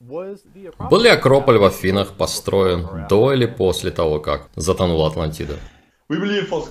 Был 0.00 1.00
ли 1.00 1.10
Акрополь 1.10 1.58
в 1.58 1.64
Афинах 1.64 2.14
построен 2.14 3.06
до 3.08 3.34
или 3.34 3.44
после 3.44 3.90
того, 3.90 4.18
как 4.18 4.48
затонула 4.56 5.08
Атлантида? 5.08 5.56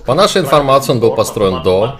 По 0.04 0.14
нашей 0.14 0.42
информации, 0.42 0.92
он 0.92 1.00
был 1.00 1.14
построен 1.14 1.62
до, 1.62 1.98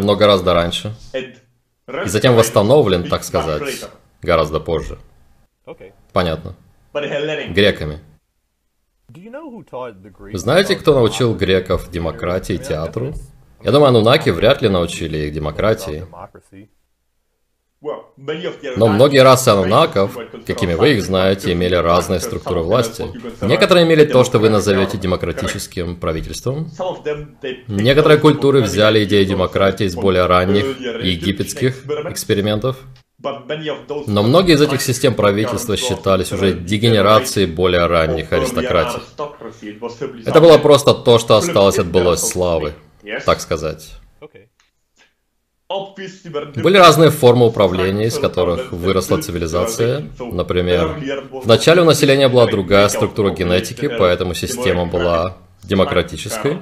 но 0.00 0.16
гораздо 0.16 0.54
раньше. 0.54 0.94
И 1.14 2.08
затем 2.08 2.34
восстановлен, 2.36 3.08
так 3.08 3.22
сказать, 3.22 3.62
гораздо 4.22 4.60
позже. 4.60 4.98
Понятно. 6.12 6.54
Греками. 6.92 8.00
Знаете, 10.32 10.76
кто 10.76 10.94
научил 10.94 11.34
греков 11.34 11.90
демократии 11.90 12.54
и 12.54 12.58
театру? 12.58 13.12
Я 13.62 13.72
думаю, 13.72 13.88
анунаки 13.88 14.30
вряд 14.30 14.62
ли 14.62 14.68
научили 14.70 15.18
их 15.18 15.34
демократии. 15.34 16.06
Но 18.76 18.86
многие 18.86 19.22
расы 19.22 19.48
анунаков, 19.48 20.16
какими 20.46 20.74
вы 20.74 20.92
их 20.92 21.02
знаете, 21.02 21.52
имели 21.52 21.74
разные 21.74 22.20
структуры 22.20 22.60
власти. 22.60 23.04
Некоторые 23.40 23.86
имели 23.86 24.04
то, 24.04 24.22
что 24.24 24.38
вы 24.38 24.50
назовете 24.50 24.98
демократическим 24.98 25.96
правительством. 25.96 26.70
Некоторые 27.66 28.18
культуры 28.18 28.62
взяли 28.62 29.04
идеи 29.04 29.24
демократии 29.24 29.86
из 29.86 29.96
более 29.96 30.26
ранних 30.26 30.64
египетских 31.02 31.84
экспериментов. 32.08 32.76
Но 34.06 34.22
многие 34.22 34.54
из 34.54 34.62
этих 34.62 34.80
систем 34.82 35.14
правительства 35.14 35.76
считались 35.76 36.32
уже 36.32 36.52
дегенерацией 36.52 37.46
более 37.46 37.86
ранних 37.86 38.32
аристократий. 38.32 39.00
Это 40.24 40.40
было 40.40 40.58
просто 40.58 40.94
то, 40.94 41.18
что 41.18 41.36
осталось 41.36 41.78
от 41.78 41.86
былой 41.86 42.18
славы, 42.18 42.74
так 43.24 43.40
сказать. 43.40 43.92
Были 46.56 46.76
разные 46.76 47.10
формы 47.10 47.46
управления, 47.46 48.06
из 48.06 48.18
которых 48.18 48.72
выросла 48.72 49.20
цивилизация. 49.20 50.04
Например, 50.18 50.96
вначале 51.32 51.82
у 51.82 51.84
населения 51.84 52.28
была 52.28 52.46
другая 52.46 52.88
структура 52.88 53.30
генетики, 53.30 53.88
поэтому 53.88 54.34
система 54.34 54.86
была 54.86 55.36
демократической, 55.62 56.58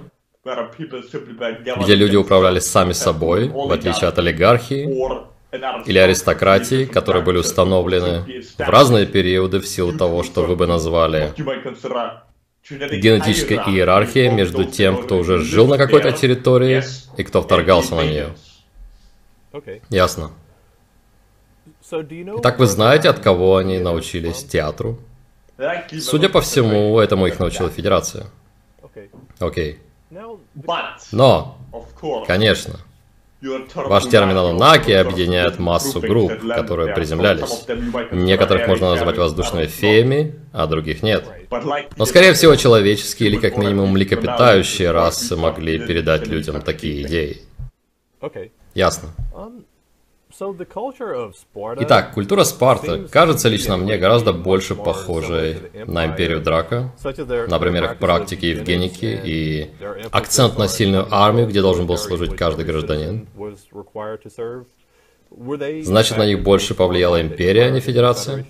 где 1.83 1.95
люди 1.95 2.17
управляли 2.17 2.61
сами 2.61 2.93
собой, 2.93 3.49
в 3.49 3.73
отличие 3.73 4.09
от 4.09 4.19
олигархии 4.19 4.89
или 5.87 5.99
аристократии, 5.99 6.85
которые 6.85 7.25
были 7.25 7.39
установлены 7.39 8.25
в 8.57 8.69
разные 8.69 9.07
периоды 9.07 9.61
в 9.61 9.67
силу 9.67 9.97
того, 9.97 10.23
что 10.23 10.43
вы 10.43 10.57
бы 10.57 10.67
назвали 10.67 11.33
генетической 12.69 13.57
иерархией 13.57 14.31
между 14.31 14.65
тем, 14.65 15.03
кто 15.03 15.19
уже 15.19 15.39
жил 15.39 15.67
на 15.67 15.79
какой-то 15.79 16.13
территории 16.13 16.83
и 17.17 17.25
кто 17.25 17.43
вторгался 17.43 17.95
на 17.97 18.05
нее. 18.05 18.29
Ясно. 19.91 20.31
Итак, 21.91 22.59
вы 22.59 22.67
знаете, 22.67 23.09
от 23.09 23.19
кого 23.19 23.57
они 23.57 23.79
научились 23.79 24.45
театру? 24.45 24.99
Судя 26.01 26.29
по 26.29 26.41
всему, 26.41 26.99
этому 26.99 27.27
их 27.27 27.39
научила 27.39 27.69
Федерация. 27.69 28.27
Окей. 29.39 29.79
Но, 31.13 31.59
конечно, 32.27 32.81
ваш 33.75 34.07
термин 34.07 34.37
«анунаки» 34.37 34.91
объединяет 34.91 35.59
массу 35.59 36.01
групп, 36.01 36.33
которые 36.41 36.95
приземлялись. 36.95 37.67
Некоторых 38.13 38.69
можно 38.69 38.91
назвать 38.91 39.19
воздушными 39.19 39.67
феями, 39.67 40.35
а 40.53 40.67
других 40.67 41.03
нет. 41.03 41.25
Но, 41.97 42.05
скорее 42.05 42.33
всего, 42.35 42.57
человеческие 42.57 43.31
или 43.31 43.37
как 43.39 43.57
минимум 43.57 43.93
млекопитающие 43.93 44.91
расы 44.91 45.37
могли 45.37 45.79
передать 45.79 46.27
людям 46.27 46.61
такие 46.61 47.03
идеи. 47.03 47.43
Ясно. 48.75 49.09
Итак, 51.81 52.15
культура 52.15 52.45
Спарта 52.45 53.09
кажется 53.09 53.49
лично 53.49 53.77
мне 53.77 53.99
гораздо 53.99 54.33
больше 54.33 54.75
похожей 54.77 55.57
на 55.87 56.07
империю 56.07 56.41
Драка, 56.41 56.93
например, 57.49 57.85
их 57.85 57.99
практики 57.99 58.47
Евгеники 58.47 59.21
и 59.25 59.71
акцент 60.13 60.57
на 60.57 60.69
сильную 60.69 61.09
армию, 61.11 61.49
где 61.49 61.61
должен 61.61 61.87
был 61.87 61.97
служить 61.99 62.37
каждый 62.37 62.65
гражданин. 62.65 63.27
Значит, 65.83 66.17
на 66.17 66.27
них 66.27 66.43
больше 66.43 66.75
повлияла 66.75 67.21
империя, 67.21 67.67
а 67.67 67.71
не 67.71 67.81
федерация? 67.81 68.47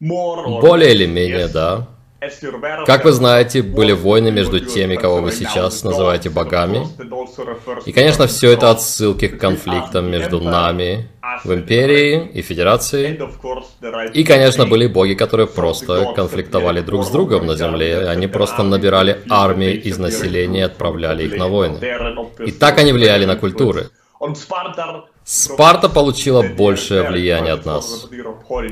Более 0.00 0.92
или 0.92 1.06
менее, 1.06 1.48
да. 1.48 1.88
Как 2.86 3.04
вы 3.04 3.12
знаете, 3.12 3.62
были 3.62 3.92
войны 3.92 4.30
между 4.30 4.60
теми, 4.60 4.96
кого 4.96 5.20
вы 5.22 5.32
сейчас 5.32 5.84
называете 5.84 6.30
богами. 6.30 6.86
И, 7.86 7.92
конечно, 7.92 8.26
все 8.26 8.52
это 8.52 8.70
отсылки 8.70 9.28
к 9.28 9.38
конфликтам 9.38 10.10
между 10.10 10.40
нами 10.40 11.08
в 11.44 11.52
Империи 11.52 12.30
и 12.34 12.42
Федерации. 12.42 13.18
И, 14.14 14.24
конечно, 14.24 14.66
были 14.66 14.86
боги, 14.86 15.14
которые 15.14 15.46
просто 15.46 16.12
конфликтовали 16.14 16.80
друг 16.80 17.04
с 17.04 17.10
другом 17.10 17.46
на 17.46 17.56
Земле. 17.56 18.08
Они 18.08 18.26
просто 18.26 18.62
набирали 18.62 19.20
армии 19.28 19.72
из 19.72 19.98
населения 19.98 20.60
и 20.60 20.62
отправляли 20.62 21.24
их 21.24 21.36
на 21.36 21.48
войны. 21.48 21.78
И 22.44 22.52
так 22.52 22.78
они 22.78 22.92
влияли 22.92 23.24
на 23.24 23.36
культуры. 23.36 23.90
Спарта 25.28 25.88
получила 25.88 26.42
большее 26.42 27.02
влияние 27.02 27.54
от 27.54 27.66
нас, 27.66 28.06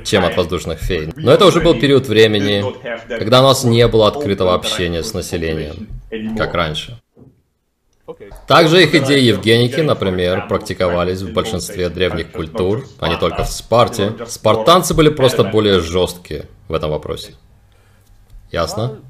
чем 0.04 0.24
от 0.24 0.36
воздушных 0.36 0.78
фей. 0.78 1.08
Но 1.16 1.32
это 1.32 1.46
уже 1.46 1.60
был 1.60 1.74
период 1.74 2.06
времени, 2.06 2.64
когда 3.08 3.40
у 3.40 3.42
нас 3.42 3.64
не 3.64 3.88
было 3.88 4.06
открытого 4.06 4.54
общения 4.54 5.02
с 5.02 5.12
населением, 5.14 5.88
как 6.38 6.54
раньше. 6.54 7.00
Также 8.46 8.84
их 8.84 8.94
идеи 8.94 9.20
Евгеники, 9.20 9.80
например, 9.80 10.46
практиковались 10.46 11.22
в 11.22 11.32
большинстве 11.32 11.88
древних 11.88 12.30
культур, 12.30 12.86
а 13.00 13.08
не 13.08 13.16
только 13.16 13.42
в 13.42 13.50
Спарте. 13.50 14.14
Спартанцы 14.24 14.94
были 14.94 15.08
просто 15.08 15.42
более 15.42 15.80
жесткие 15.80 16.46
в 16.68 16.74
этом 16.74 16.90
вопросе. 16.90 17.34
Ясно? 18.52 19.00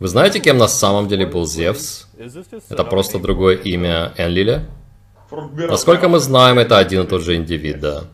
Вы 0.00 0.08
знаете, 0.08 0.40
кем 0.40 0.58
на 0.58 0.66
самом 0.66 1.06
деле 1.06 1.26
был 1.26 1.46
Зевс? 1.46 2.08
Это 2.68 2.82
просто 2.82 3.20
другое 3.20 3.54
имя 3.54 4.12
Энлиля? 4.16 4.66
Насколько 5.30 6.08
мы 6.08 6.18
знаем, 6.18 6.58
это 6.58 6.78
один 6.78 7.02
и 7.02 7.06
тот 7.06 7.22
же 7.22 7.36
индивид, 7.36 7.80
да. 7.80 8.04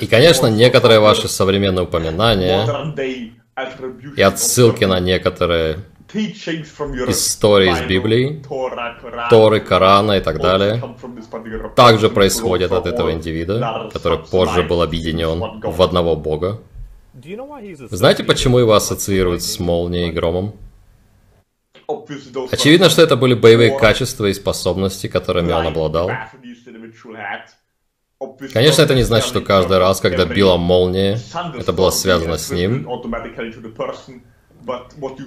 И, 0.00 0.06
конечно, 0.06 0.46
некоторые 0.46 1.00
ваши 1.00 1.28
современные 1.28 1.84
упоминания 1.84 2.66
и 4.16 4.22
отсылки 4.22 4.84
на 4.84 5.00
некоторые 5.00 5.78
истории 7.08 7.72
из 7.72 7.80
Библии, 7.88 8.42
Торы, 9.30 9.60
Корана 9.60 10.12
и 10.12 10.20
так 10.20 10.40
далее, 10.40 10.82
также 11.76 12.08
происходят 12.10 12.72
от 12.72 12.86
этого 12.86 13.12
индивида, 13.12 13.90
который 13.92 14.18
позже 14.18 14.62
был 14.62 14.82
объединен 14.82 15.60
в 15.62 15.82
одного 15.82 16.16
бога. 16.16 16.60
Знаете, 17.90 18.24
почему 18.24 18.58
его 18.58 18.74
ассоциируют 18.74 19.42
с 19.42 19.58
молнией 19.58 20.08
и 20.08 20.12
громом? 20.12 20.54
Очевидно, 22.50 22.88
что 22.88 23.02
это 23.02 23.16
были 23.16 23.34
боевые 23.34 23.78
качества 23.78 24.26
и 24.26 24.34
способности, 24.34 25.06
которыми 25.08 25.52
он 25.52 25.66
обладал. 25.66 26.10
Конечно, 28.52 28.82
это 28.82 28.94
не 28.94 29.02
значит, 29.02 29.28
что 29.28 29.40
каждый 29.40 29.78
раз, 29.78 30.00
когда 30.00 30.26
била 30.26 30.56
молния, 30.56 31.18
это 31.58 31.72
было 31.72 31.90
связано 31.90 32.36
с 32.36 32.50
ним. 32.50 32.86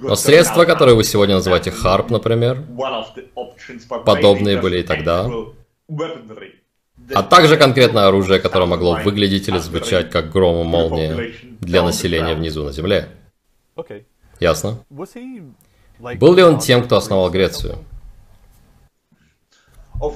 Но 0.02 0.14
средства, 0.14 0.64
которые 0.64 0.94
вы 0.94 1.02
сегодня 1.02 1.34
называете 1.34 1.72
харп, 1.72 2.10
например, 2.10 2.62
подобные 4.04 4.60
были 4.60 4.80
и 4.80 4.82
тогда. 4.84 5.28
А 7.12 7.22
также 7.22 7.56
конкретное 7.56 8.06
оружие, 8.06 8.40
которое 8.40 8.66
могло 8.66 8.98
выглядеть 9.04 9.48
или 9.48 9.58
звучать 9.58 10.10
как 10.10 10.30
гром 10.30 10.60
и 10.60 10.64
молния 10.64 11.32
для 11.60 11.82
населения 11.82 12.34
внизу 12.34 12.64
на 12.64 12.72
земле. 12.72 13.08
Ясно? 14.40 14.78
Был 15.98 16.34
ли 16.34 16.42
он 16.42 16.58
тем, 16.58 16.82
кто 16.84 16.96
основал 16.96 17.30
Грецию? 17.30 17.78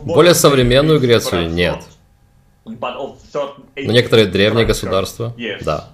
Более 0.02 0.34
современную 0.34 1.00
Грецию 1.00 1.50
нет. 1.50 1.82
Но 2.64 3.92
некоторые 3.92 4.26
древние 4.26 4.66
государства, 4.66 5.34
да. 5.64 5.88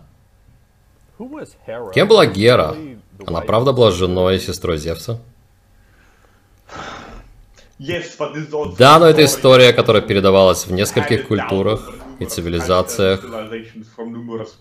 Кем 1.94 2.08
была 2.08 2.26
Гера? 2.26 2.74
Она 3.26 3.40
правда 3.42 3.72
была 3.72 3.90
женой 3.90 4.36
и 4.36 4.40
сестрой 4.40 4.78
Зевса? 4.78 5.20
Да, 8.78 8.98
но 8.98 9.06
это 9.06 9.24
история, 9.24 9.72
которая 9.72 10.02
передавалась 10.02 10.66
в 10.66 10.72
нескольких 10.72 11.26
культурах 11.28 11.90
и 12.18 12.24
цивилизациях, 12.24 13.24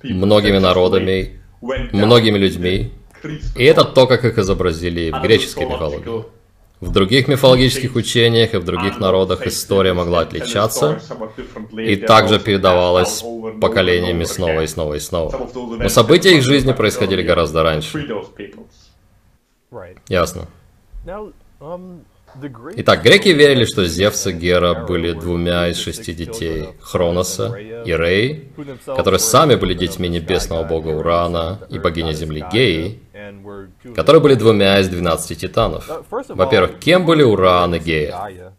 многими 0.04 0.58
народами, 0.58 1.40
многими 1.62 2.38
людьми. 2.38 2.92
И 3.56 3.64
это 3.64 3.84
то, 3.86 4.08
как 4.08 4.26
их 4.26 4.38
изобразили 4.38 5.12
в 5.12 5.22
греческой 5.22 5.66
мифологии. 5.66 6.26
В 6.80 6.92
других 6.92 7.30
мифологических 7.30 7.96
учениях 7.96 8.54
и 8.54 8.58
в 8.58 8.66
других 8.66 9.00
народах 9.00 9.48
история 9.48 9.94
могла 9.94 10.22
отличаться 10.22 11.02
и 11.78 11.96
также 11.96 12.40
передавалась 12.40 13.24
поколениями 13.62 14.26
снова 14.26 14.62
и 14.62 14.68
снова 14.68 14.96
и 14.96 15.00
снова. 15.00 15.50
Но 15.80 15.88
события 15.88 16.36
их 16.38 16.44
жизни 16.44 16.74
происходили 16.74 17.22
гораздо 17.22 17.64
раньше. 17.64 18.06
Ясно. 20.10 20.48
Итак, 22.76 23.04
греки 23.04 23.30
верили, 23.30 23.66
что 23.66 23.86
Зевс 23.86 24.28
и 24.28 24.32
Гера 24.32 24.86
были 24.86 25.14
двумя 25.14 25.70
из 25.70 25.78
шести 25.78 26.14
детей 26.14 26.70
Хроноса 26.82 27.56
и 27.56 27.92
Рей, 27.92 28.50
которые 28.86 29.20
сами 29.20 29.56
были 29.56 29.74
детьми 29.74 30.10
небесного 30.10 30.64
бога 30.64 30.90
Урана 30.90 31.60
и 31.70 31.80
богини 31.80 32.14
Земли 32.14 32.44
Геи, 32.52 33.00
которые 33.96 34.22
были 34.22 34.36
двумя 34.36 34.80
из 34.80 34.90
двенадцати 34.90 35.36
титанов. 35.36 35.90
Во-первых, 36.10 36.80
кем 36.80 37.06
были 37.06 37.24
Уран 37.24 37.76
и 37.76 37.80
Гея? 37.80 38.54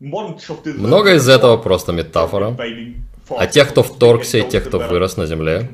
Много 0.00 1.14
из 1.14 1.28
этого 1.28 1.56
просто 1.56 1.92
метафора. 1.92 2.56
А 3.30 3.46
тех, 3.46 3.70
кто 3.70 3.82
вторгся, 3.82 4.38
и 4.38 4.48
тех, 4.48 4.68
кто 4.68 4.78
вырос 4.78 5.16
на 5.16 5.26
Земле, 5.26 5.70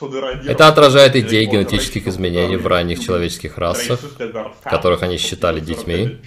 это 0.00 0.68
отражает 0.68 1.16
идеи 1.16 1.44
генетических 1.46 2.06
изменений 2.06 2.56
в 2.56 2.66
ранних 2.66 3.00
человеческих 3.00 3.56
расах, 3.56 3.98
которых 4.62 5.02
они 5.02 5.16
считали 5.16 5.60
детьми. 5.60 6.20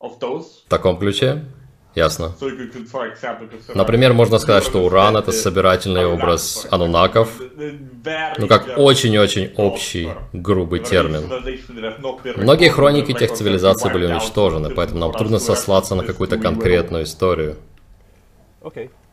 В 0.00 0.68
таком 0.68 0.98
ключе? 0.98 1.44
Ясно. 1.94 2.34
Например, 3.74 4.12
можно 4.12 4.38
сказать, 4.38 4.64
что 4.64 4.84
Уран— 4.84 5.16
это 5.18 5.30
собирательный 5.30 6.04
образ 6.04 6.66
анунаков, 6.68 7.40
ну 8.38 8.48
как 8.48 8.76
очень-очень 8.76 9.52
общий, 9.56 10.10
грубый 10.32 10.80
термин. 10.80 11.30
Многие 12.36 12.70
хроники 12.70 13.12
тех 13.12 13.32
цивилизаций 13.32 13.92
были 13.92 14.06
уничтожены, 14.06 14.70
поэтому 14.70 14.98
нам 14.98 15.12
трудно 15.12 15.38
сослаться 15.38 15.94
на 15.94 16.02
какую-то 16.02 16.36
конкретную 16.38 17.04
историю. 17.04 17.58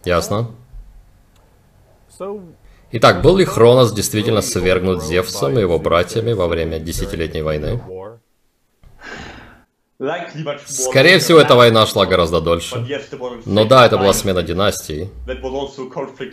Ясно? 0.03 0.49
Итак, 2.93 3.21
был 3.21 3.37
ли 3.37 3.45
Хронос 3.45 3.93
действительно 3.93 4.41
свергнут 4.41 5.03
Зевсом 5.03 5.57
и 5.57 5.61
его 5.61 5.79
братьями 5.79 6.33
во 6.33 6.47
время 6.47 6.79
Десятилетней 6.79 7.41
войны? 7.41 7.81
Скорее 10.65 11.19
всего, 11.19 11.39
эта 11.39 11.55
война 11.55 11.85
шла 11.85 12.05
гораздо 12.05 12.41
дольше. 12.41 12.85
Но 13.45 13.65
да, 13.65 13.85
это 13.85 13.97
была 13.97 14.13
смена 14.13 14.41
династии. 14.41 15.09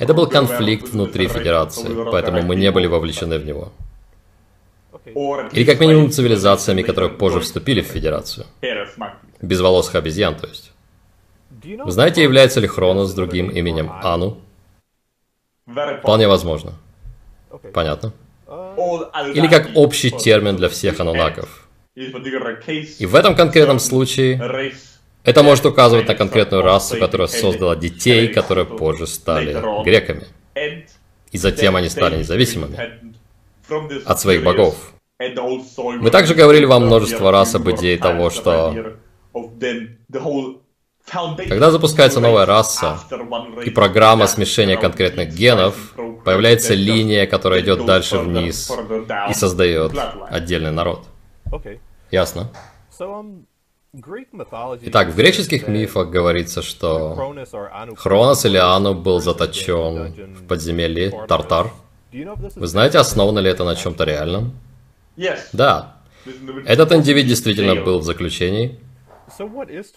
Это 0.01 0.15
был 0.15 0.27
конфликт 0.27 0.89
внутри 0.89 1.29
Федерации, 1.29 1.89
поэтому 2.11 2.43
мы 2.43 2.57
не 2.57 2.71
были 2.71 2.87
вовлечены 2.87 3.39
в 3.39 3.45
него. 3.45 3.73
Или 5.53 5.65
как 5.65 5.81
минимум 5.81 6.11
цивилизациями, 6.11 6.83
которые 6.83 7.11
позже 7.11 7.41
вступили 7.41 7.83
в 7.83 7.87
Федерацию. 7.87 8.47
Безволосых 9.41 9.95
обезьян, 9.95 10.35
то 10.35 10.47
есть. 10.47 10.73
Знаете, 11.87 12.23
является 12.23 12.61
ли 12.61 12.67
Хронос 12.67 13.13
другим 13.13 13.49
именем 13.49 13.91
Ану? 14.03 14.39
Вполне 16.01 16.29
возможно. 16.29 16.73
Понятно. 17.73 18.13
Или 19.35 19.47
как 19.49 19.71
общий 19.75 20.11
термин 20.11 20.57
для 20.57 20.69
всех 20.69 21.01
анунаков. 21.01 21.69
И 21.95 23.07
в 23.07 23.15
этом 23.15 23.35
конкретном 23.35 23.79
случае 23.79 24.73
это 25.25 25.43
может 25.43 25.67
указывать 25.67 26.09
на 26.09 26.15
конкретную 26.15 26.63
расу, 26.63 26.97
которая 26.97 27.29
создала 27.29 27.77
детей, 27.77 28.29
которые 28.29 28.65
позже 28.65 29.07
стали 29.07 29.53
греками. 29.85 30.27
И 31.31 31.39
затем 31.39 31.77
они 31.77 31.89
стали 31.89 32.19
независимыми 32.19 32.79
от 34.07 34.21
своих 34.21 34.43
богов. 34.43 34.93
Мы 35.19 36.11
также 36.11 36.35
говорили 36.35 36.65
вам 36.65 36.87
множество 36.87 37.31
раз 37.31 37.55
об 37.55 37.69
идее 37.71 37.99
того, 37.99 38.31
что 38.31 38.97
когда 41.49 41.71
запускается 41.71 42.21
новая 42.21 42.47
раса 42.47 42.99
и 43.65 43.71
программа 43.71 44.27
смешения 44.27 44.77
конкретных 44.77 45.35
генов, 45.35 45.95
появляется 46.25 46.75
линия, 46.75 47.27
которая 47.27 47.61
идет 47.61 47.85
дальше 47.87 48.19
вниз 48.19 48.71
и 49.31 49.35
создает 49.35 49.93
отдельный 50.31 50.71
народ. 50.71 51.07
Ясно? 52.11 52.51
Итак, 54.83 55.09
в 55.09 55.17
греческих 55.17 55.67
мифах 55.67 56.11
говорится, 56.11 56.63
что 56.63 57.35
Хронос 57.97 58.45
или 58.45 58.59
Ану 58.59 58.95
был 58.95 59.21
заточен 59.21 60.35
в 60.35 60.47
подземелье 60.47 61.11
Тартар. 61.27 61.73
Вы 62.13 62.67
знаете, 62.67 62.99
основано 62.99 63.39
ли 63.39 63.51
это 63.51 63.65
на 63.65 63.75
чем-то 63.77 64.05
реальном? 64.05 64.53
Да. 65.53 65.97
Этот 66.67 66.93
индивид 66.93 67.27
действительно 67.27 67.75
был 67.77 68.01
в 68.01 68.05
заключении. 68.05 68.79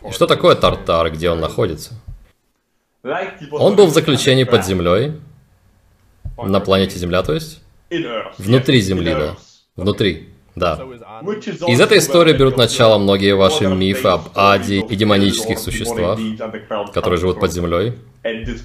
И 0.08 0.12
что 0.12 0.28
такое 0.28 0.56
Тартар, 0.56 1.12
где 1.12 1.30
он 1.30 1.40
находится? 1.40 1.94
Он 3.52 3.76
был 3.76 3.88
в 3.88 3.94
заключении 3.94 4.44
под 4.44 4.66
землей, 4.66 5.14
на 6.38 6.60
планете 6.60 6.98
Земля, 6.98 7.24
то 7.24 7.34
есть? 7.34 7.62
Внутри 8.38 8.82
Земли, 8.82 9.14
да. 9.14 9.36
Внутри, 9.76 10.30
да. 10.56 10.76
Из 11.68 11.80
этой 11.80 12.00
истории 12.00 12.34
берут 12.34 12.58
начало 12.58 12.98
многие 12.98 13.36
ваши 13.36 13.68
мифы 13.68 14.10
об 14.10 14.30
аде 14.36 14.80
и 14.80 14.96
демонических 14.96 15.60
существах, 15.60 16.20
которые 16.94 17.20
живут 17.20 17.40
под 17.40 17.52
землей, 17.52 17.98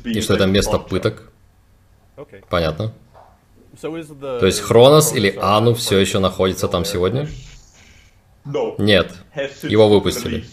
и 0.04 0.20
что 0.20 0.34
это 0.34 0.46
место 0.46 0.78
пыток. 0.78 1.30
Понятно. 2.48 2.92
То 3.80 4.46
есть 4.46 4.60
Хронос 4.60 5.14
или 5.14 5.36
Ану 5.40 5.74
все 5.74 5.98
еще 5.98 6.18
находится 6.18 6.66
там 6.66 6.84
сегодня? 6.84 7.28
Нет, 8.78 9.14
его 9.62 9.88
выпустили. 9.88 10.44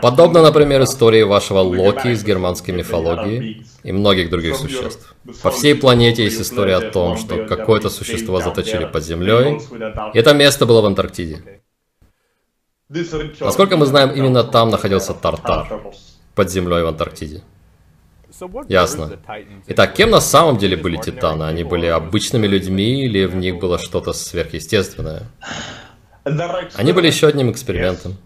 Подобно, 0.00 0.40
например, 0.40 0.84
истории 0.84 1.22
вашего 1.22 1.58
Локи 1.58 2.08
из 2.08 2.22
германской 2.24 2.72
мифологии 2.72 3.64
и 3.82 3.90
многих 3.90 4.30
других 4.30 4.54
существ. 4.54 5.16
По 5.42 5.50
всей 5.50 5.74
планете 5.74 6.22
есть 6.22 6.40
история 6.40 6.76
о 6.76 6.90
том, 6.92 7.16
что 7.16 7.44
какое-то 7.44 7.90
существо 7.90 8.40
заточили 8.40 8.84
под 8.84 9.02
землей, 9.02 9.58
и 10.14 10.18
это 10.18 10.32
место 10.32 10.64
было 10.64 10.80
в 10.80 10.86
Антарктиде. 10.86 11.60
Насколько 13.40 13.76
мы 13.76 13.86
знаем, 13.86 14.10
именно 14.10 14.44
там 14.44 14.70
находился 14.70 15.12
Тартар, 15.12 15.82
под 16.36 16.50
землей 16.50 16.82
в 16.84 16.86
Антарктиде. 16.86 17.42
Ясно. 18.68 19.18
Итак, 19.66 19.94
кем 19.94 20.10
на 20.10 20.20
самом 20.20 20.56
деле 20.56 20.76
были 20.76 20.96
Титаны? 20.96 21.42
Они 21.42 21.64
были 21.64 21.86
обычными 21.86 22.46
людьми 22.46 23.04
или 23.04 23.24
в 23.24 23.34
них 23.34 23.58
было 23.58 23.78
что-то 23.80 24.12
сверхъестественное? 24.12 25.22
Они 26.22 26.92
были 26.92 27.08
еще 27.08 27.26
одним 27.26 27.50
экспериментом. 27.50 28.16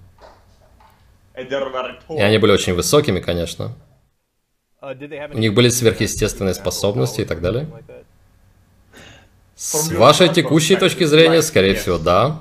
И 1.36 2.20
они 2.20 2.38
были 2.38 2.52
очень 2.52 2.74
высокими, 2.74 3.20
конечно. 3.20 3.74
У 4.80 5.38
них 5.38 5.54
были 5.54 5.68
сверхъестественные 5.68 6.54
способности 6.54 7.20
и 7.20 7.24
так 7.24 7.40
далее. 7.40 7.68
С 9.54 9.92
вашей 9.92 10.28
текущей 10.28 10.76
точки 10.76 11.04
зрения, 11.04 11.40
скорее 11.42 11.74
всего, 11.74 11.98
да. 11.98 12.40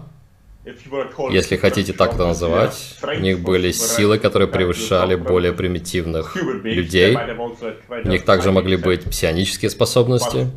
Если 1.32 1.58
хотите 1.58 1.94
так 1.94 2.14
это 2.14 2.28
называть, 2.28 2.98
у 3.04 3.20
них 3.20 3.40
были 3.42 3.72
силы, 3.72 4.20
которые 4.20 4.48
превышали 4.48 5.16
более 5.16 5.54
примитивных 5.54 6.36
людей. 6.64 7.18
У 8.04 8.08
них 8.08 8.26
также 8.26 8.52
могли 8.52 8.78
быть 8.78 9.04
псионические 9.04 9.70
способности. 9.72 10.52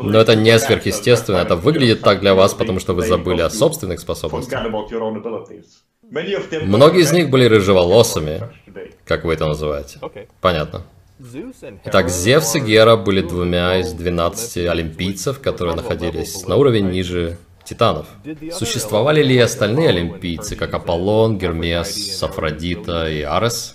Но 0.00 0.18
это 0.18 0.34
не 0.36 0.58
сверхъестественно, 0.58 1.38
это 1.38 1.56
выглядит 1.56 2.02
так 2.02 2.20
для 2.20 2.34
вас, 2.34 2.54
потому 2.54 2.80
что 2.80 2.94
вы 2.94 3.02
забыли 3.06 3.40
о 3.40 3.50
собственных 3.50 4.00
способностях. 4.00 4.62
Многие 6.10 7.00
из 7.00 7.12
них 7.12 7.30
были 7.30 7.46
рыжеволосыми, 7.46 8.42
как 9.04 9.24
вы 9.24 9.34
это 9.34 9.46
называете. 9.46 9.98
Понятно. 10.40 10.82
Итак, 11.84 12.08
Зевс 12.10 12.54
и 12.56 12.60
Гера 12.60 12.96
были 12.96 13.22
двумя 13.22 13.78
из 13.78 13.92
12 13.92 14.68
олимпийцев, 14.68 15.40
которые 15.40 15.74
находились 15.74 16.46
на 16.46 16.56
уровень 16.56 16.90
ниже 16.90 17.38
титанов. 17.64 18.06
Существовали 18.52 19.22
ли 19.22 19.34
и 19.34 19.38
остальные 19.38 19.88
олимпийцы, 19.88 20.56
как 20.56 20.74
Аполлон, 20.74 21.38
Гермес, 21.38 22.22
Афродита 22.22 23.10
и 23.10 23.22
Арес? 23.22 23.72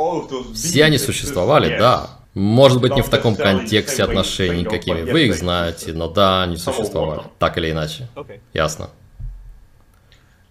Все 0.53 0.85
они 0.85 0.97
существовали, 0.97 1.77
да. 1.77 2.09
Может 2.33 2.79
быть, 2.79 2.95
не 2.95 3.01
в 3.01 3.09
таком 3.09 3.35
контексте 3.35 4.03
отношений, 4.03 4.63
какими 4.63 5.01
вы 5.01 5.25
их 5.25 5.35
знаете, 5.35 5.91
но 5.91 6.07
да, 6.07 6.43
они 6.43 6.55
существовали. 6.55 7.23
Так 7.39 7.57
или 7.57 7.71
иначе. 7.71 8.07
Ясно. 8.53 8.89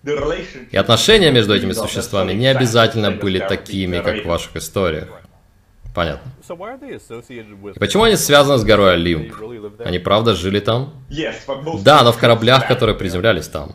И 0.02 0.76
отношения 0.76 1.30
между 1.30 1.54
этими 1.54 1.72
существами 1.72 2.32
не 2.32 2.46
обязательно 2.46 3.10
были 3.10 3.38
такими, 3.38 3.98
как 3.98 4.24
в 4.24 4.28
ваших 4.28 4.56
историях. 4.56 5.08
Понятно. 5.94 6.30
И 7.74 7.78
почему 7.78 8.04
они 8.04 8.16
связаны 8.16 8.58
с 8.58 8.64
горой 8.64 8.94
Олимп? 8.94 9.34
Они 9.84 9.98
правда 9.98 10.34
жили 10.34 10.60
там? 10.60 10.92
Да, 11.82 12.02
но 12.04 12.12
в 12.12 12.18
кораблях, 12.18 12.68
которые 12.68 12.96
приземлялись 12.96 13.48
там. 13.48 13.74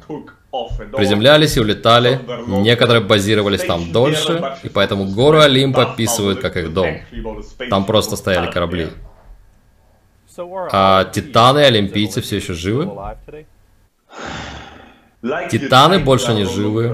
Приземлялись 0.93 1.57
и 1.57 1.59
улетали, 1.59 2.21
некоторые 2.47 3.03
базировались 3.03 3.63
там 3.63 3.91
дольше, 3.91 4.57
и 4.63 4.69
поэтому 4.69 5.05
гору 5.05 5.39
Олимп 5.39 5.77
описывают 5.77 6.39
как 6.39 6.55
их 6.57 6.73
дом. 6.73 7.01
Там 7.69 7.85
просто 7.85 8.15
стояли 8.15 8.49
корабли. 8.49 8.87
А 10.71 11.05
титаны 11.05 11.59
и 11.59 11.63
олимпийцы 11.63 12.21
все 12.21 12.37
еще 12.37 12.53
живы? 12.53 12.89
Титаны 15.49 15.99
больше 15.99 16.33
не 16.33 16.45
живы. 16.45 16.89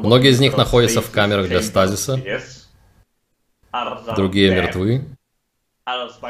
Многие 0.00 0.30
из 0.30 0.40
них 0.40 0.56
находятся 0.56 1.00
в 1.00 1.10
камерах 1.10 1.48
для 1.48 1.62
стазиса. 1.62 2.20
Другие 4.14 4.54
мертвы. 4.54 5.04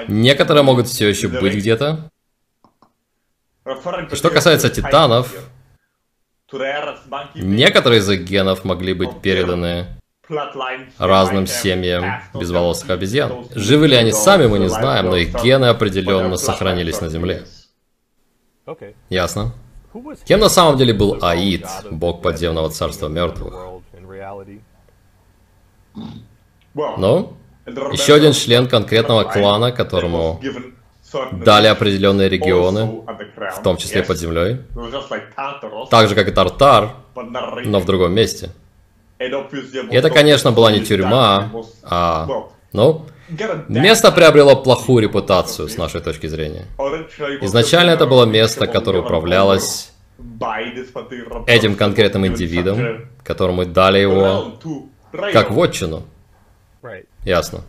Некоторые 0.08 0.62
могут 0.62 0.88
все 0.88 1.08
еще 1.08 1.28
быть 1.28 1.54
где-то. 1.54 2.10
Что 4.12 4.30
касается 4.30 4.68
титанов, 4.70 5.34
некоторые 7.34 8.00
из 8.00 8.08
их 8.08 8.22
генов 8.22 8.64
могли 8.64 8.94
быть 8.94 9.20
переданы 9.20 9.86
разным 10.98 11.46
семьям 11.46 12.22
безволосых 12.34 12.90
обезьян. 12.90 13.48
Живы 13.54 13.88
ли 13.88 13.96
они 13.96 14.12
сами, 14.12 14.46
мы 14.46 14.58
не 14.58 14.68
знаем, 14.68 15.06
но 15.06 15.16
их 15.16 15.34
гены 15.42 15.66
определенно 15.66 16.36
сохранились 16.36 17.00
на 17.00 17.08
Земле. 17.08 17.44
Ясно. 19.08 19.52
Кем 20.24 20.40
на 20.40 20.48
самом 20.48 20.76
деле 20.76 20.92
был 20.92 21.18
Аид, 21.22 21.66
бог 21.90 22.22
подземного 22.22 22.70
царства 22.70 23.08
мертвых? 23.08 23.54
Ну, 26.74 27.32
еще 27.66 28.14
один 28.14 28.32
член 28.32 28.68
конкретного 28.68 29.24
клана, 29.24 29.72
которому 29.72 30.40
дали 31.32 31.66
опреленные 31.68 32.28
регионы, 32.28 33.02
в 33.56 33.62
том 33.62 33.76
числе 33.76 34.02
под 34.02 34.18
землей, 34.18 34.58
так 35.90 36.08
же 36.08 36.14
как 36.14 36.28
и 36.28 36.32
Тартар, 36.32 36.90
но 37.64 37.80
в 37.80 37.84
другом 37.86 38.12
месте. 38.12 38.50
И 39.18 39.24
это, 39.94 40.10
конечно, 40.10 40.52
была 40.52 40.70
не 40.72 40.80
тюрьма, 40.80 41.50
а, 41.82 42.28
ну, 42.72 43.06
место 43.68 44.12
приобрело 44.12 44.56
плохую 44.56 45.02
репутацию 45.02 45.68
с 45.68 45.76
нашей 45.76 46.00
точки 46.00 46.26
зрения. 46.26 46.66
Изначально 47.42 47.90
это 47.90 48.06
было 48.06 48.24
место, 48.24 48.66
которое 48.66 49.02
управлялось 49.02 49.92
этим 51.46 51.76
конкретным 51.76 52.26
индивидом, 52.26 53.08
которому 53.24 53.64
дали 53.64 53.98
его 53.98 54.58
как 55.32 55.50
вотчину. 55.50 56.04
Ясно. 57.24 57.62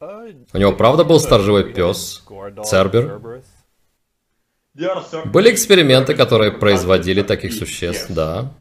У 0.00 0.58
него 0.58 0.72
правда 0.72 1.04
был 1.04 1.20
сторожевой 1.20 1.72
пес, 1.72 2.24
Цербер? 2.64 3.20
Были 5.26 5.52
эксперименты, 5.52 6.14
которые 6.14 6.52
производили 6.52 7.22
таких 7.22 7.52
существ, 7.52 8.06
да. 8.08 8.52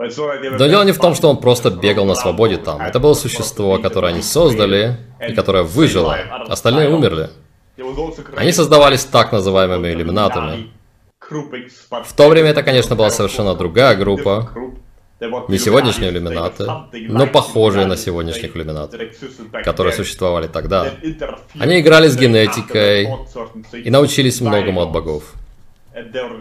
Но 0.00 0.66
дело 0.66 0.82
не 0.84 0.92
в 0.92 0.98
том, 0.98 1.14
что 1.14 1.28
он 1.28 1.36
просто 1.36 1.70
бегал 1.70 2.06
на 2.06 2.14
свободе 2.14 2.56
там. 2.56 2.80
Это 2.80 2.98
было 2.98 3.14
существо, 3.14 3.78
которое 3.78 4.08
они 4.14 4.22
создали, 4.22 4.96
и 5.28 5.34
которое 5.34 5.62
выжило. 5.62 6.16
Остальные 6.48 6.88
умерли. 6.88 7.30
Они 8.36 8.52
создавались 8.52 9.04
так 9.04 9.32
называемыми 9.32 9.88
иллюминатами. 9.92 10.70
В 11.90 12.12
то 12.16 12.28
время 12.28 12.50
это, 12.50 12.62
конечно, 12.62 12.96
была 12.96 13.10
совершенно 13.10 13.54
другая 13.54 13.94
группа. 13.94 14.50
Не 15.48 15.58
сегодняшние 15.58 16.10
иллюминаты, 16.10 16.64
но 16.92 17.26
похожие 17.26 17.84
на 17.84 17.96
сегодняшних 17.98 18.56
иллюминатов, 18.56 18.98
которые 19.64 19.92
существовали 19.92 20.46
тогда. 20.46 20.94
Они 21.58 21.80
играли 21.80 22.08
с 22.08 22.16
генетикой 22.16 23.06
и 23.84 23.90
научились 23.90 24.40
многому 24.40 24.80
от 24.80 24.92
богов. 24.92 25.34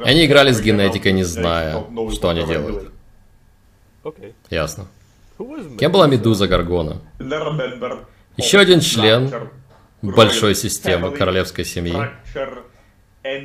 Они 0.06 0.26
играли 0.26 0.54
с 0.54 0.62
генетикой, 0.62 1.12
не 1.12 1.24
зная, 1.24 1.84
что 2.14 2.30
они 2.30 2.46
делают. 2.46 2.90
Ясно. 4.50 4.88
Кем 5.80 5.92
была 5.92 6.08
Медуза 6.08 6.48
Гаргона? 6.48 7.02
Еще 8.38 8.60
один 8.60 8.80
член 8.80 9.32
большой 10.02 10.56
системы 10.56 11.12
королевской 11.12 11.66
семьи. 11.66 11.96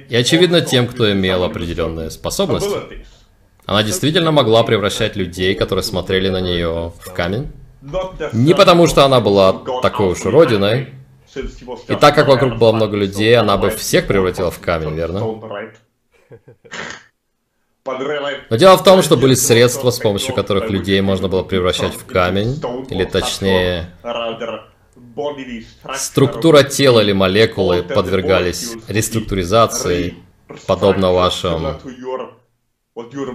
И 0.09 0.17
очевидно 0.17 0.61
тем, 0.61 0.87
кто 0.87 1.11
имел 1.13 1.45
определенные 1.45 2.11
способности. 2.11 3.05
Она 3.67 3.83
действительно 3.83 4.31
могла 4.31 4.63
превращать 4.63 5.17
людей, 5.17 5.55
которые 5.55 5.83
смотрели 5.83 6.29
на 6.29 6.41
нее, 6.41 6.93
в 7.01 7.13
камень. 7.13 7.51
Не 8.33 8.55
потому, 8.55 8.87
что 8.87 9.05
она 9.05 9.21
была 9.21 9.53
такой 9.83 10.09
уж 10.09 10.25
уродиной. 10.25 10.95
И 11.89 11.95
так 11.97 12.15
как 12.15 12.29
вокруг 12.29 12.59
было 12.59 12.73
много 12.73 12.97
людей, 12.97 13.37
она 13.37 13.57
бы 13.57 13.71
всех 13.71 14.07
превратила 14.07 14.51
в 14.51 14.61
камень, 14.61 14.95
верно? 14.95 15.21
Но 17.87 18.57
дело 18.57 18.79
в 18.79 18.85
том, 18.85 19.03
что 19.03 19.17
были 19.17 19.35
средства, 19.35 19.91
с 19.91 19.99
помощью 19.99 20.35
которых 20.35 20.71
людей 20.71 21.01
можно 21.03 21.29
было 21.29 21.43
превращать 21.43 21.95
в 21.95 22.07
камень, 22.07 22.61
или 22.89 23.05
точнее, 23.05 23.91
структура 25.95 26.63
тела 26.63 27.01
или 27.01 27.13
молекулы 27.13 27.83
подвергались 27.83 28.73
реструктуризации, 28.89 30.15
подобно 30.67 31.13
вашим 31.13 31.79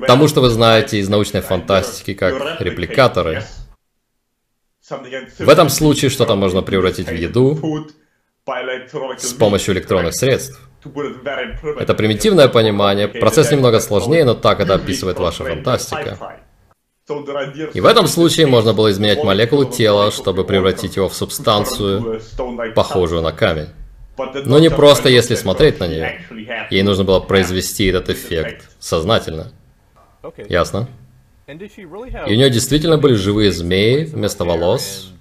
тому, 0.08 0.28
что 0.28 0.42
вы 0.42 0.50
знаете 0.50 0.98
из 0.98 1.10
научной 1.10 1.42
фантастики 1.42 2.14
как 2.14 2.60
репликаторы. 2.62 3.44
В 5.38 5.50
этом 5.50 5.70
случае 5.70 6.10
что-то 6.10 6.36
можно 6.36 6.64
превратить 6.64 7.08
в 7.08 7.14
еду 7.14 7.88
с 9.18 9.34
помощью 9.34 9.76
электронных 9.76 10.16
средств. 10.16 10.60
Это 11.80 11.94
примитивное 11.94 12.48
понимание, 12.48 13.08
процесс 13.08 13.52
немного 13.52 13.80
сложнее, 13.80 14.24
но 14.26 14.34
так 14.34 14.60
это 14.60 14.76
описывает 14.76 15.20
ваша 15.20 15.44
фантастика. 15.44 16.18
И 17.74 17.82
в 17.82 17.86
этом 17.86 18.08
случае 18.08 18.46
можно 18.48 18.74
было 18.74 18.92
изменять 18.92 19.24
молекулы 19.24 19.66
тела, 19.66 20.12
чтобы 20.12 20.44
превратить 20.44 20.96
его 20.96 21.10
в 21.10 21.16
субстанцию, 21.16 22.22
похожую 22.76 23.22
на 23.22 23.32
камень. 23.32 23.70
Но 24.46 24.60
не 24.60 24.70
просто 24.70 25.10
если 25.10 25.36
смотреть 25.36 25.80
на 25.80 25.88
нее. 25.88 26.22
Ей 26.70 26.84
нужно 26.84 27.04
было 27.04 27.20
произвести 27.20 27.86
этот 27.86 28.10
эффект 28.10 28.70
сознательно. 28.80 29.52
Ясно. 30.50 30.88
И 31.48 31.54
у 31.54 32.36
нее 32.36 32.50
действительно 32.52 33.00
были 33.00 33.16
живые 33.16 33.52
змеи 33.52 34.04
вместо 34.04 34.46
волос, 34.46 35.12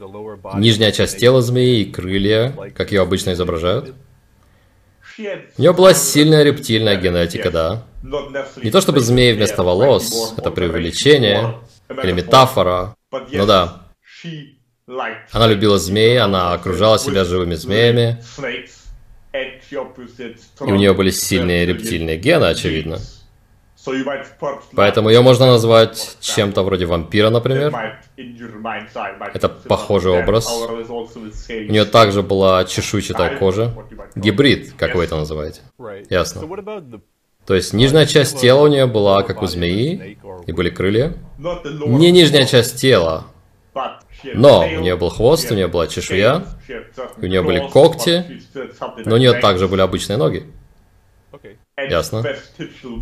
нижняя 0.54 0.92
часть 0.92 1.18
тела 1.18 1.40
змеи 1.40 1.80
и 1.80 1.90
крылья, 1.90 2.54
как 2.76 2.92
ее 2.92 3.00
обычно 3.00 3.32
изображают. 3.32 3.94
У 5.56 5.60
нее 5.62 5.72
была 5.72 5.94
сильная 5.94 6.42
рептильная 6.44 6.96
генетика, 6.96 7.50
да. 7.50 7.84
Не 8.62 8.70
то 8.70 8.80
чтобы 8.80 9.00
змеи 9.00 9.32
вместо 9.32 9.62
волос, 9.62 10.34
это 10.36 10.50
преувеличение 10.50 11.54
или 12.02 12.12
метафора, 12.12 12.94
ну 13.10 13.46
да. 13.46 13.82
Она 15.32 15.46
любила 15.46 15.78
змеи, 15.78 16.16
она 16.16 16.52
окружала 16.54 16.98
себя 16.98 17.24
живыми 17.24 17.54
змеями, 17.54 18.22
и 20.60 20.70
у 20.70 20.74
нее 20.76 20.94
были 20.94 21.10
сильные 21.10 21.66
рептильные 21.66 22.16
гены, 22.16 22.44
очевидно. 22.46 22.98
Поэтому 24.74 25.08
ее 25.08 25.22
можно 25.22 25.46
назвать 25.46 26.16
чем-то 26.20 26.62
вроде 26.62 26.86
вампира, 26.86 27.30
например. 27.30 27.72
Это 29.34 29.48
похожий 29.48 30.12
образ. 30.12 30.50
У 30.50 31.72
нее 31.72 31.84
также 31.84 32.22
была 32.22 32.64
чешуйчатая 32.64 33.38
кожа. 33.38 33.74
Гибрид, 34.14 34.72
как 34.76 34.94
вы 34.94 35.04
это 35.04 35.16
называете. 35.16 35.60
Ясно. 36.10 36.42
То 37.46 37.54
есть 37.54 37.72
нижняя 37.72 38.04
часть 38.04 38.38
тела 38.40 38.60
у 38.60 38.66
нее 38.66 38.86
была 38.86 39.22
как 39.22 39.40
у 39.42 39.46
змеи, 39.46 40.18
и 40.46 40.52
были 40.52 40.68
крылья. 40.68 41.14
Не 41.38 42.10
нижняя 42.10 42.44
часть 42.44 42.78
тела, 42.78 43.24
но 44.34 44.66
у 44.66 44.80
нее 44.80 44.96
был 44.96 45.08
хвост, 45.08 45.50
у 45.50 45.54
нее 45.54 45.66
была 45.66 45.86
чешуя, 45.86 46.44
у 47.16 47.26
нее 47.26 47.42
были 47.42 47.66
когти, 47.70 48.42
но 49.06 49.14
у 49.14 49.18
нее 49.18 49.34
также 49.34 49.68
были 49.68 49.80
обычные 49.80 50.16
ноги. 50.18 50.44
Ясно. 51.86 52.24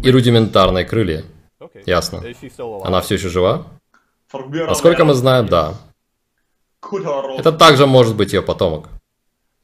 И 0.03 0.11
рудиментарные 0.11 0.85
крылья. 0.85 1.25
Ясно. 1.87 2.23
Она 2.85 3.01
все 3.01 3.15
еще 3.15 3.29
жива? 3.29 3.67
Насколько 4.33 5.05
мы 5.05 5.15
знаем, 5.15 5.47
да. 5.47 5.75
Это 7.39 7.53
также 7.53 7.87
может 7.87 8.17
быть 8.17 8.33
ее 8.33 8.43
потомок. 8.43 8.89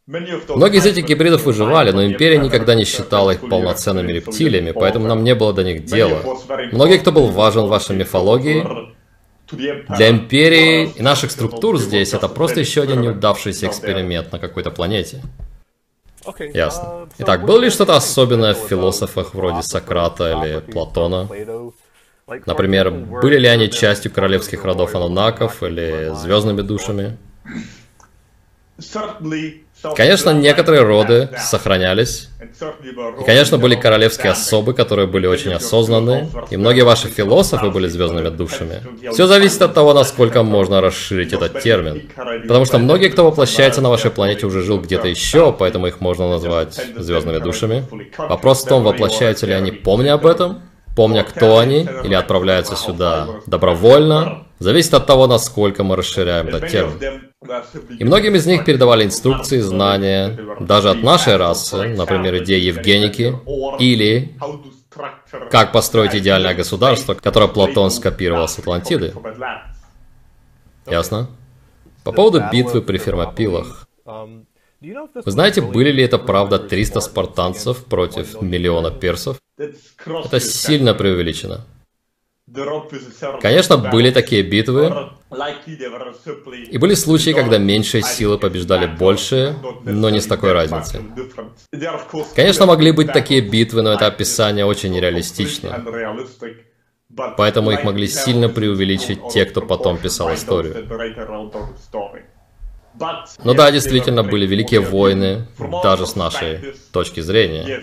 Многие 0.06 0.78
из 0.78 0.86
этих 0.86 1.04
гибридов 1.06 1.44
выживали, 1.44 1.92
но 1.92 2.04
Империя 2.04 2.38
никогда 2.38 2.74
не 2.74 2.84
считала 2.84 3.30
их 3.32 3.40
полноценными 3.48 4.12
рептилиями, 4.12 4.72
поэтому 4.72 5.06
нам 5.06 5.22
не 5.22 5.34
было 5.34 5.52
до 5.52 5.62
них 5.62 5.84
дела. 5.84 6.18
Многие, 6.72 6.98
кто 6.98 7.12
был 7.12 7.28
важен 7.28 7.66
в 7.66 7.68
вашей 7.68 7.94
мифологии, 7.94 8.66
для 9.50 10.08
Империи 10.08 10.90
и 10.96 11.02
наших 11.02 11.30
структур 11.30 11.78
здесь 11.78 12.14
это 12.14 12.28
просто 12.28 12.60
еще 12.60 12.82
один 12.82 13.02
неудавшийся 13.02 13.66
эксперимент 13.66 14.32
на 14.32 14.38
какой-то 14.38 14.70
планете. 14.70 15.22
Ясно. 16.54 17.08
Итак, 17.18 17.44
было 17.44 17.58
ли 17.58 17.70
что-то 17.70 17.96
особенное 17.96 18.54
в 18.54 18.68
философах 18.68 19.34
вроде 19.34 19.62
Сократа 19.62 20.32
или 20.32 20.60
Платона? 20.60 21.28
Например, 22.46 22.90
были 22.90 23.38
ли 23.38 23.48
они 23.48 23.70
частью 23.70 24.12
королевских 24.12 24.64
родов 24.64 24.94
анунаков 24.94 25.62
или 25.62 26.12
звездными 26.14 26.62
душами? 26.62 27.18
Конечно, 29.96 30.30
некоторые 30.30 30.82
роды 30.82 31.28
сохранялись. 31.38 32.28
И, 33.20 33.24
конечно, 33.24 33.58
были 33.58 33.74
королевские 33.74 34.32
особы, 34.32 34.74
которые 34.74 35.06
были 35.06 35.26
очень 35.26 35.52
осознанны. 35.52 36.28
И 36.50 36.56
многие 36.56 36.82
ваши 36.82 37.08
философы 37.08 37.70
были 37.70 37.88
звездными 37.88 38.28
душами. 38.28 38.82
Все 39.12 39.26
зависит 39.26 39.62
от 39.62 39.74
того, 39.74 39.94
насколько 39.94 40.42
можно 40.42 40.80
расширить 40.80 41.32
этот 41.32 41.60
термин. 41.60 42.10
Потому 42.42 42.64
что 42.64 42.78
многие, 42.78 43.08
кто 43.08 43.24
воплощается 43.24 43.80
на 43.80 43.90
вашей 43.90 44.10
планете, 44.10 44.46
уже 44.46 44.62
жил 44.62 44.80
где-то 44.80 45.08
еще, 45.08 45.52
поэтому 45.52 45.86
их 45.86 46.00
можно 46.00 46.28
назвать 46.28 46.80
звездными 46.96 47.38
душами. 47.38 47.84
Вопрос 48.18 48.64
в 48.64 48.68
том, 48.68 48.82
воплощаются 48.84 49.46
ли 49.46 49.52
они, 49.52 49.72
помня 49.72 50.14
об 50.14 50.26
этом, 50.26 50.62
помня, 50.94 51.24
кто 51.24 51.58
они, 51.58 51.88
или 52.04 52.14
отправляются 52.14 52.76
сюда 52.76 53.26
добровольно, 53.46 54.46
зависит 54.62 54.94
от 54.94 55.06
того, 55.06 55.26
насколько 55.26 55.84
мы 55.84 55.96
расширяем 55.96 56.48
этот 56.48 56.68
термин. 56.68 57.30
И 57.98 58.04
многим 58.04 58.34
из 58.34 58.46
них 58.46 58.64
передавали 58.64 59.04
инструкции, 59.04 59.60
знания, 59.60 60.38
даже 60.60 60.90
от 60.90 61.02
нашей 61.02 61.36
расы, 61.36 61.88
например, 61.88 62.42
идеи 62.42 62.60
Евгеники, 62.60 63.34
или 63.78 64.34
как 65.50 65.72
построить 65.72 66.14
идеальное 66.14 66.54
государство, 66.54 67.14
которое 67.14 67.48
Платон 67.48 67.90
скопировал 67.90 68.48
с 68.48 68.58
Атлантиды. 68.58 69.14
Ясно? 70.86 71.28
По 72.04 72.12
поводу 72.12 72.42
битвы 72.52 72.82
при 72.82 72.98
Фермопилах. 72.98 73.86
Вы 74.04 75.30
знаете, 75.30 75.62
были 75.62 75.92
ли 75.92 76.02
это 76.02 76.18
правда 76.18 76.58
300 76.58 77.00
спартанцев 77.00 77.84
против 77.84 78.42
миллиона 78.42 78.90
персов? 78.90 79.38
Это 79.56 80.40
сильно 80.40 80.92
преувеличено. 80.92 81.64
Конечно, 83.40 83.78
были 83.78 84.10
такие 84.10 84.42
битвы, 84.42 85.10
и 86.70 86.78
были 86.78 86.94
случаи, 86.94 87.30
когда 87.32 87.58
меньшие 87.58 88.02
силы 88.02 88.38
побеждали 88.38 88.86
большие, 88.86 89.56
но 89.84 90.10
не 90.10 90.20
с 90.20 90.26
такой 90.26 90.52
разницей. 90.52 91.00
Конечно, 92.34 92.66
могли 92.66 92.92
быть 92.92 93.12
такие 93.12 93.40
битвы, 93.40 93.82
но 93.82 93.92
это 93.92 94.06
описание 94.06 94.66
очень 94.66 94.92
нереалистично. 94.92 95.82
Поэтому 97.36 97.70
их 97.70 97.84
могли 97.84 98.06
сильно 98.06 98.48
преувеличить 98.48 99.28
те, 99.32 99.44
кто 99.44 99.60
потом 99.60 99.98
писал 99.98 100.34
историю. 100.34 100.88
Ну 103.44 103.54
да, 103.54 103.70
действительно, 103.70 104.22
были 104.22 104.46
великие 104.46 104.80
войны, 104.80 105.46
даже 105.82 106.06
с 106.06 106.16
нашей 106.16 106.74
точки 106.92 107.20
зрения. 107.20 107.82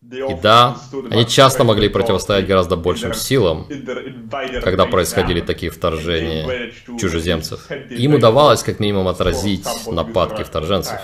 И 0.00 0.34
да, 0.40 0.76
они 1.10 1.26
часто 1.26 1.64
могли 1.64 1.88
противостоять 1.88 2.46
гораздо 2.46 2.76
большим 2.76 3.14
силам, 3.14 3.66
когда 4.62 4.86
происходили 4.86 5.40
такие 5.40 5.70
вторжения 5.72 6.72
чужеземцев. 6.98 7.68
Им 7.90 8.14
удавалось 8.14 8.62
как 8.62 8.78
минимум 8.78 9.08
отразить 9.08 9.66
нападки 9.86 10.44
вторженцев. 10.44 11.00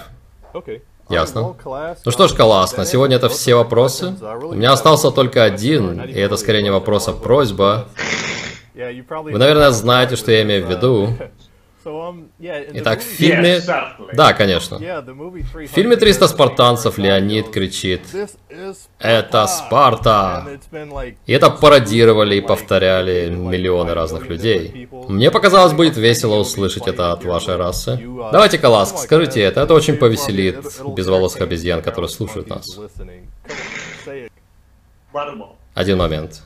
Ясно. 1.11 1.57
Ну 2.05 2.11
что 2.11 2.29
ж, 2.29 2.35
Калас, 2.35 2.77
на 2.77 2.87
сегодня 2.87 3.17
это 3.17 3.29
все 3.29 3.57
вопросы. 3.57 4.15
У 4.43 4.55
меня 4.55 4.73
остался 4.73 5.11
только 5.11 5.43
один, 5.43 6.01
и 6.01 6.15
это 6.15 6.37
скорее 6.37 6.63
не 6.63 6.71
вопрос, 6.71 7.09
а 7.09 7.13
просьба. 7.13 7.89
Вы, 8.75 9.39
наверное, 9.39 9.71
знаете, 9.71 10.17
что 10.17 10.33
я 10.33 10.43
имею 10.43 10.67
в 10.67 10.71
виду. 10.71 11.11
Um, 11.85 12.29
Итак, 12.39 13.01
в 13.01 13.05
фильме... 13.05 13.61
Да, 14.15 14.33
конечно. 14.33 14.79
В 14.79 15.67
фильме 15.67 15.97
«300 15.97 16.29
спартанцев» 16.29 16.99
Леонид 16.99 17.51
кричит 17.51 18.03
«Это 18.99 19.47
Спарта!» 19.47 20.59
И 21.27 21.33
это 21.33 21.51
пародировали 21.51 22.37
и 22.37 22.41
повторяли 22.41 23.29
миллионы 23.29 23.95
разных 23.95 24.29
людей. 24.29 24.89
Мне 25.09 25.31
показалось, 25.31 25.73
будет 25.73 25.97
весело 25.97 26.37
услышать 26.37 26.87
это 26.87 27.13
от 27.13 27.25
вашей 27.25 27.57
расы. 27.57 28.01
Давайте, 28.33 28.59
Каласк, 28.59 28.99
скажите 28.99 29.41
это, 29.43 29.61
это 29.61 29.75
очень 29.75 29.97
повеселит 29.97 30.65
безволосых 30.97 31.43
обезьян, 31.43 31.83
которые 31.83 32.09
слушают 32.09 32.49
нас. 32.49 32.79
Один 35.75 35.99
момент. 35.99 36.43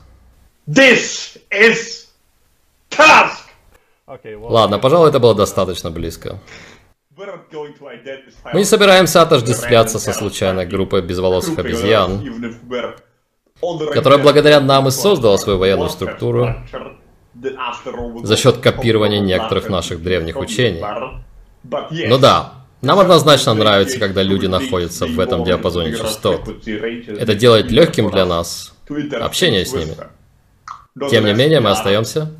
This 0.67 1.39
is 1.49 2.07
task! 2.89 3.48
Ладно, 4.41 4.79
пожалуй, 4.79 5.09
это 5.09 5.19
было 5.19 5.35
достаточно 5.35 5.91
близко. 5.91 6.39
Мы 7.15 8.59
не 8.59 8.65
собираемся 8.65 9.21
отождествляться 9.21 9.99
со 9.99 10.13
случайной 10.13 10.65
группой 10.65 11.01
безволосых 11.01 11.59
обезьян, 11.59 12.23
которая 13.93 14.19
благодаря 14.19 14.61
нам 14.61 14.87
и 14.87 14.91
создала 14.91 15.37
свою 15.37 15.59
военную 15.59 15.89
структуру 15.89 16.55
за 18.23 18.37
счет 18.37 18.57
копирования 18.57 19.19
некоторых 19.19 19.69
наших 19.69 20.01
древних 20.01 20.37
учений. 20.37 20.83
Ну 22.07 22.17
да, 22.17 22.53
нам 22.81 22.99
однозначно 22.99 23.53
нравится, 23.53 23.99
когда 23.99 24.23
люди 24.23 24.47
находятся 24.47 25.05
в 25.05 25.19
этом 25.19 25.43
диапазоне 25.43 25.95
частот. 25.95 26.47
Это 26.65 27.35
делает 27.35 27.69
легким 27.69 28.09
для 28.09 28.25
нас 28.25 28.73
общение 29.21 29.65
с 29.65 29.73
ними. 29.73 29.95
Тем 31.09 31.25
не 31.25 31.33
менее, 31.33 31.59
мы 31.59 31.69
остаемся 31.69 32.31